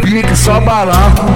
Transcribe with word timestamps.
pique, 0.00 0.36
só 0.36 0.60
balaco. 0.60 1.26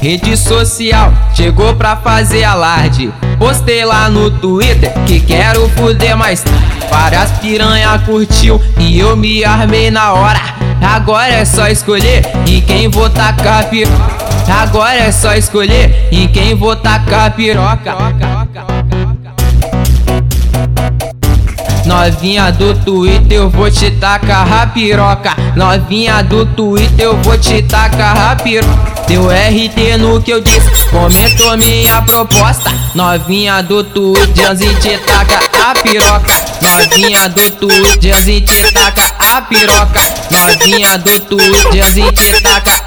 Rede 0.00 0.36
social 0.36 1.12
chegou 1.34 1.74
pra 1.74 1.96
fazer 1.96 2.44
alarde. 2.44 3.12
Postei 3.38 3.84
lá 3.84 4.08
no 4.08 4.30
Twitter 4.30 4.92
que 5.04 5.20
quero 5.20 5.68
fuder 5.70 6.16
mais. 6.16 6.44
Várias 6.90 7.30
piranha 7.32 7.98
curtiu 8.06 8.60
e 8.78 8.98
eu 8.98 9.16
me 9.16 9.44
armei 9.44 9.90
na 9.90 10.12
hora. 10.12 10.40
Agora 10.80 11.32
é 11.32 11.44
só 11.44 11.66
escolher 11.68 12.22
em 12.46 12.60
quem 12.60 12.88
vou 12.88 13.10
tacar 13.10 13.68
piroca. 13.68 14.26
Agora 14.48 14.94
é 14.94 15.10
só 15.10 15.34
escolher 15.34 16.08
em 16.12 16.28
quem 16.28 16.54
vou 16.54 16.76
tacar 16.76 17.32
piroca. 17.32 18.35
Novinha 21.96 22.52
do 22.52 22.74
Twitter, 22.74 23.38
eu 23.38 23.48
vou 23.48 23.70
te 23.70 23.90
tacar 23.92 24.52
a 24.52 24.66
piroca. 24.66 25.34
Novinha 25.56 26.22
do 26.22 26.44
Twitter, 26.44 27.06
eu 27.06 27.16
vou 27.22 27.38
te 27.38 27.62
tacar 27.62 28.32
a 28.32 28.36
piroca. 28.36 28.96
Deu 29.08 29.28
RT 29.30 29.96
no 29.98 30.20
que 30.20 30.30
eu 30.30 30.42
disse, 30.42 30.70
comentou 30.90 31.56
minha 31.56 32.02
proposta. 32.02 32.70
Novinha 32.94 33.62
do 33.62 33.82
Twitter, 33.82 34.56
gente 34.56 34.98
taca 35.06 35.40
a 35.64 35.74
piroca. 35.74 36.32
Novinha 36.60 37.28
do 37.30 37.50
Twitter, 37.52 38.22
gente 38.22 38.72
taca 38.72 39.14
a 39.18 39.40
piroca. 39.40 40.00
Novinha 40.30 40.98
do 40.98 41.18
Twitter, 41.20 41.94
gente 41.94 42.42
taca 42.42 42.72
a 42.72 42.80
piroca. 42.80 42.85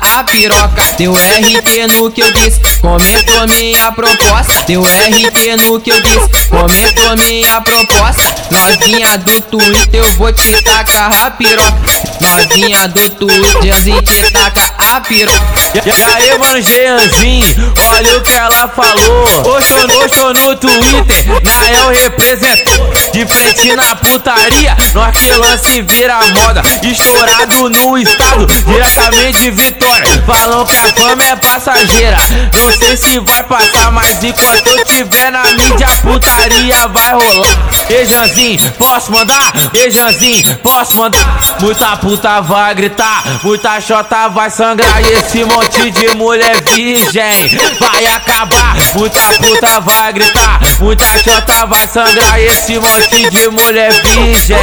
Deu 0.98 1.13
RT 1.13 1.95
no 1.95 2.09
que 2.09 2.22
eu 2.22 2.34
disse, 2.34 2.59
comentou 2.81 3.48
minha 3.48 3.91
proposta. 3.91 4.63
Deu 4.66 4.82
RT 4.82 5.68
no 5.68 5.79
que 5.79 5.91
eu 5.91 6.01
disse, 6.01 6.48
comentou 6.49 7.16
minha 7.18 7.62
proposta. 7.62 8.35
Novinha 8.49 9.18
do 9.20 9.40
Twitter, 9.41 10.01
eu 10.01 10.16
vou 10.16 10.34
te 10.34 10.62
tacar 10.63 11.26
a 11.26 11.32
piroca. 11.32 11.91
Novinha 12.21 12.88
do 12.88 13.10
Twitter, 13.12 13.76
a 13.76 13.79
gente 13.82 14.32
taca 14.32 14.74
a 14.77 14.99
piroca. 15.01 15.40
E 15.85 15.91
aí, 15.91 16.38
mano, 16.40 16.62
Jeanzinho, 16.62 17.73
olha 17.77 18.18
o 18.18 18.21
que 18.21 18.34
ela 18.34 18.68
falou. 18.68 19.54
Hoje 19.54 19.73
eu 19.73 20.34
no 20.34 20.55
Twitter, 20.55 21.26
Nael 21.44 21.90
representou. 21.90 22.98
De 23.12 23.26
frente 23.26 23.76
na 23.76 23.96
putaria, 23.96 24.76
nós 24.93 25.18
que 25.18 25.32
lance 25.32 25.82
vira 25.82 26.20
moda. 26.27 26.62
Estourado 26.84 27.70
no 27.70 27.98
estado, 27.98 28.46
diretamente 28.66 29.51
Vitória. 29.51 30.05
Falam 30.26 30.66
que 30.66 30.76
a 30.76 30.93
fama 30.93 31.24
é 31.24 31.35
passageira. 31.35 32.18
Não 32.54 32.71
sei 32.71 32.98
se 32.98 33.20
vai 33.20 33.43
passar, 33.43 33.91
mas 33.91 34.24
enquanto 34.24 34.68
eu 34.68 34.85
tiver 34.85 35.32
na 35.32 35.43
mídia, 35.43 35.88
a 35.88 36.01
putaria 36.01 36.88
vai 36.88 37.13
rolar. 37.13 37.70
Ejanzinho, 37.90 38.71
posso 38.74 39.12
mandar? 39.12 39.51
Ejanzinho, 39.73 40.57
posso 40.57 40.96
mandar? 40.96 41.40
Muita 41.60 41.98
puta 41.98 42.41
vai 42.41 42.76
gritar, 42.76 43.23
muita 43.44 43.82
chota 43.82 44.27
vai 44.29 44.49
sangrar. 44.49 45.01
E 45.01 45.13
esse 45.13 45.44
monte 45.44 45.90
de 45.91 46.10
mulher 46.16 46.62
virgem 46.76 47.57
vai 47.79 48.05
acabar. 48.05 48.76
Muita 48.94 49.21
puta 49.34 49.79
vai 49.79 50.13
gritar, 50.13 50.60
muita 50.79 51.05
chota 51.23 51.66
vai 51.66 51.88
sangrar. 51.88 52.40
E 52.40 52.46
esse 52.46 52.77
monte 52.79 52.98
de 53.07 53.47
mulher 53.49 53.93
virgem 54.03 54.57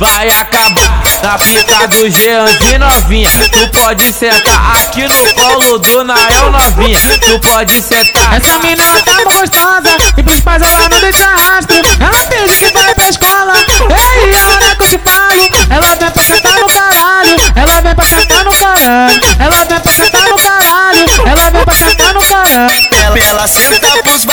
vai 0.00 0.28
acabar. 0.28 1.02
Na 1.22 1.38
pica 1.38 1.88
do 1.88 2.10
Jeanzinho 2.10 2.78
novinha, 2.78 3.30
tu 3.50 3.68
pode 3.68 4.12
sentar 4.12 4.76
aqui 4.76 5.06
no 5.06 5.34
colo 5.34 5.78
do 5.78 6.04
Nael 6.04 6.50
novinha. 6.50 7.18
Tu 7.20 7.38
pode 7.40 7.80
sentar. 7.82 8.36
Essa 8.36 8.58
mina 8.58 8.82
ela 8.82 9.02
tá 9.02 9.24
gostosa 9.24 9.96
e 10.16 10.22
pros 10.22 10.40
pais 10.40 10.62
ela 10.62 10.88
não 10.88 11.00
deixa 11.00 11.26
rastro. 11.26 11.76
Ela 12.00 12.26
pensa 12.26 12.56
que 12.56 12.72
vai 12.72 12.94
pra 12.94 13.08
escola. 13.08 13.54
Ei, 13.80 14.34
a 14.34 14.48
hora 14.48 14.76
que 14.76 14.84
eu 14.84 14.88
te 14.88 14.98
falo, 14.98 15.48
ela 15.70 15.96
vem 15.96 16.10
pra 16.10 16.22
sentar 16.22 16.58
no 16.58 16.66
caralho. 16.66 17.36
Ela 17.54 17.80
vem 17.80 17.94
pra 17.94 18.04
sentar 18.04 18.44
no 18.44 18.52
caralho. 18.52 19.20
Ela 19.38 19.64
vem 19.64 19.80
pra 19.80 19.92
sentar 19.92 20.28
no 20.28 20.36
caralho. 20.36 21.06
Ela 21.26 21.50
vem 21.50 21.64
pra 21.64 21.74
sentar 21.74 22.14
no 22.14 22.20
caralho. 22.20 22.86
Ela, 23.06 23.18
ela 23.18 23.48
senta 23.48 24.02
pros 24.02 24.24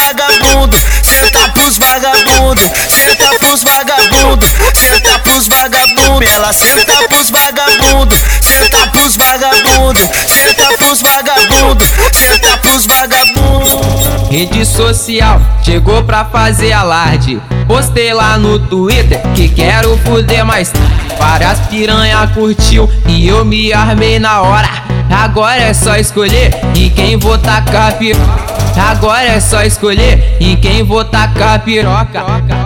Ela 6.43 6.51
senta 6.51 7.07
pros 7.07 7.29
vagabundos, 7.29 8.19
senta 8.41 8.87
pros 8.87 9.15
vagabundos, 9.15 10.09
senta 10.27 10.67
pros 10.75 11.01
vagabundos, 11.01 11.87
senta 12.11 12.57
pros 12.57 12.85
vagabundos. 12.85 14.29
Rede 14.29 14.65
social 14.65 15.39
chegou 15.63 16.03
pra 16.03 16.25
fazer 16.25 16.73
alarde. 16.73 17.41
Postei 17.65 18.13
lá 18.13 18.37
no 18.37 18.59
Twitter 18.59 19.21
que 19.33 19.47
quero 19.47 19.97
fuder 19.99 20.43
mais. 20.43 20.73
Várias 21.17 21.59
piranha 21.69 22.29
curtiu 22.33 22.91
e 23.07 23.25
eu 23.25 23.45
me 23.45 23.71
armei 23.71 24.19
na 24.19 24.41
hora. 24.41 24.67
Agora 25.09 25.61
é 25.61 25.73
só 25.73 25.95
escolher 25.95 26.53
em 26.75 26.89
quem 26.89 27.15
vou 27.17 27.37
tacar 27.37 27.93
piroca. 27.93 28.53
Agora 28.91 29.23
é 29.23 29.39
só 29.39 29.63
escolher 29.63 30.35
em 30.41 30.57
quem 30.57 30.83
vou 30.83 31.05
tacar 31.05 31.61
piroca. 31.61 32.62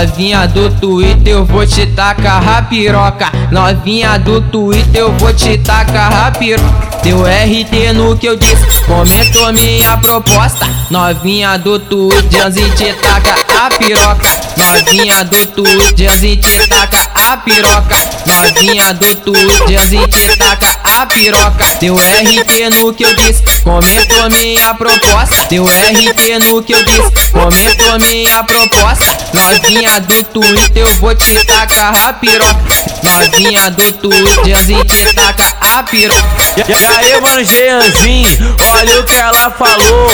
Novinha 0.00 0.48
do 0.48 0.70
Twitter, 0.80 1.34
eu 1.34 1.44
vou 1.44 1.66
te 1.66 1.84
tacar 1.88 2.42
a 2.48 2.62
piroca. 2.62 3.30
Novinha 3.50 4.18
do 4.18 4.40
Twitter, 4.40 5.02
eu 5.02 5.12
vou 5.18 5.30
te 5.30 5.58
tacar 5.58 6.28
a 6.28 6.30
piroca. 6.30 6.98
Deu 7.02 7.22
RT 7.22 7.92
no 7.94 8.16
que 8.16 8.26
eu 8.26 8.34
disse, 8.34 8.64
comentou 8.86 9.52
minha 9.52 9.98
proposta. 9.98 10.66
Novinha 10.90 11.58
do 11.58 11.78
Twitter, 11.78 12.46
a 12.46 12.48
gente 12.48 12.94
taca 12.94 13.34
a 13.62 13.68
piroca. 13.68 14.39
Novinha 14.60 15.24
do 15.24 15.46
Twitter, 15.46 16.12
a 16.12 16.16
gente 16.18 16.68
taca 16.68 17.10
a 17.14 17.36
piroca. 17.38 17.96
Novinha 18.26 18.92
do 18.92 19.16
Twitter, 19.16 19.80
a 19.80 19.86
gente 19.86 20.36
taca 20.36 20.76
a 20.84 21.06
piroca. 21.06 21.64
Deu 21.80 21.96
RT 21.96 22.78
no 22.78 22.92
que 22.92 23.04
eu 23.04 23.14
disse, 23.16 23.42
comentou 23.62 24.28
minha 24.30 24.74
proposta. 24.74 25.46
Deu 25.48 25.64
RT 25.64 26.46
no 26.46 26.62
que 26.62 26.74
eu 26.74 26.84
disse, 26.84 27.30
comentou 27.32 27.98
minha 28.06 28.44
proposta. 28.44 29.16
Novinha 29.32 29.98
do 30.00 30.22
Twitter, 30.24 30.86
eu 30.86 30.96
vou 30.96 31.14
te 31.14 31.42
tacar 31.46 32.08
a 32.08 32.12
piroca. 32.12 32.74
Novinha 33.02 33.70
do 33.70 33.92
Twitter, 33.92 34.58
a 34.58 34.62
gente 34.62 35.14
taca 35.14 35.56
a 35.78 35.82
piroca. 35.84 36.20
E 36.68 36.84
aí, 36.84 37.20
mano, 37.20 37.42
Jeanzinho, 37.42 38.56
olha 38.72 39.00
o 39.00 39.04
que 39.04 39.14
ela 39.14 39.50
falou. 39.50 40.10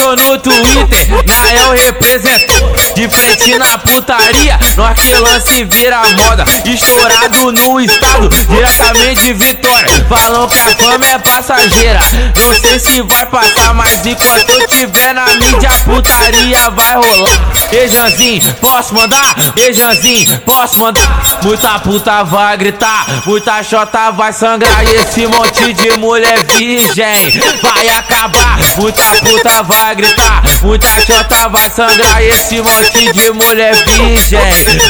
Eu 0.00 0.16
no 0.16 0.38
Twitter, 0.38 1.08
Nael 1.26 1.72
representou. 1.72 2.69
De 2.94 3.08
frente 3.08 3.58
na 3.58 3.78
putaria, 3.78 4.58
nós 4.76 4.94
que 4.94 5.14
lance 5.14 5.64
vira 5.64 6.02
moda. 6.16 6.44
Estourado 6.64 7.52
no 7.52 7.80
estado, 7.80 8.28
diretamente 8.28 9.22
de 9.22 9.32
Vitória. 9.32 9.88
Falam 10.08 10.48
que 10.48 10.58
a 10.58 10.76
fama 10.76 11.06
é 11.06 11.18
passageira. 11.18 12.00
Não 12.36 12.54
sei 12.54 12.78
se 12.78 13.02
vai 13.02 13.26
passar, 13.26 13.74
mas 13.74 14.04
enquanto 14.04 14.50
eu 14.50 14.66
tiver 14.66 15.14
na 15.14 15.26
mídia, 15.26 15.68
a 15.68 15.84
putaria 15.84 16.70
vai 16.70 16.94
rolar. 16.96 17.50
Ejanzinho, 17.72 18.54
posso 18.54 18.94
mandar? 18.94 19.34
Ejanzinho, 19.56 20.40
posso 20.40 20.78
mandar? 20.80 21.38
Muita 21.42 21.78
puta 21.78 22.24
vai 22.24 22.56
gritar, 22.56 23.06
muita 23.24 23.62
chota 23.62 24.10
vai 24.10 24.32
sangrar. 24.32 24.84
E 24.84 24.96
esse 24.96 25.26
monte 25.26 25.72
de 25.72 25.96
mulher 25.96 26.44
virgem 26.56 27.40
vai 27.62 27.88
acabar. 27.88 28.58
Muita 28.76 29.04
puta 29.16 29.62
vai 29.62 29.94
gritar, 29.94 30.39
muita 30.62 30.88
chota 31.00 31.48
vai 31.48 31.70
sangrar. 31.70 32.22
Esse 32.22 32.60
monte 32.60 33.12
de 33.12 33.30
mulher 33.30 33.74
virgem 33.86 34.40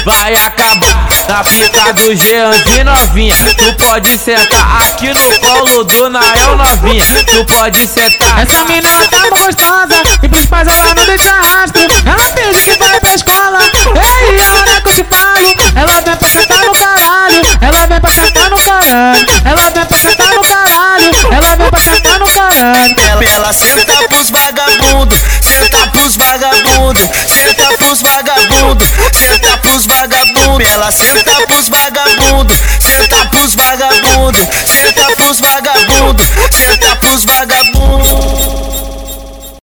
vai 0.05 0.35
acabar. 0.35 1.09
Na 1.29 1.45
pica 1.45 1.93
do 1.93 2.15
Jeanzinho 2.15 2.85
novinha, 2.85 3.55
tu 3.57 3.73
pode 3.85 4.19
sentar 4.19 4.89
aqui 4.89 5.09
no 5.09 5.41
colo 5.41 5.85
do 5.85 6.11
Nael 6.11 6.57
novinha. 6.57 7.25
Tu 7.25 7.45
pode 7.45 7.87
sentar. 7.87 8.43
Essa 8.43 8.65
mina 8.65 8.89
ela 8.89 9.07
tá 9.09 9.29
gostosa 9.31 10.03
e 10.23 10.29
pros 10.29 10.47
pais 10.47 10.69
ela 10.69 10.95
não 10.95 11.05
deixa 11.05 11.33
rastro. 11.33 11.83
Ela 12.05 12.33
pensa 12.33 12.61
que 12.63 12.77
vai 12.77 13.01
pra 13.01 13.15
escola. 13.15 13.61
Ei, 13.95 14.41
a 14.41 14.55
hora 14.55 14.81
que 14.81 14.89
eu 14.89 14.95
te 14.95 15.05
falo, 15.05 15.55
ela 15.75 16.01
vem 16.01 16.17
pra 16.17 16.29
sentar 16.29 16.65
no 16.65 16.73
caralho. 16.73 17.41
Ela 17.61 17.87
vem 17.87 18.01
pra 18.01 18.11
sentar 18.11 18.51
no 18.51 18.59
caralho. 18.59 19.27
Ela 19.45 19.71
vem 19.71 19.87
pra 19.87 19.97
sentar 19.97 20.35
no 20.35 20.43
caralho. 20.43 21.11
Ela 21.33 21.57
vem 21.57 21.71
pra 21.71 21.81
sentar 21.81 22.19
no 22.19 22.27
caralho. 22.29 22.95
Ela, 23.11 23.25
ela 23.25 23.53
senta 23.53 23.80
This 31.49 31.71